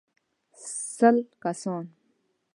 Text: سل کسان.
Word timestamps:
سل 0.95 1.17
کسان. 1.41 1.85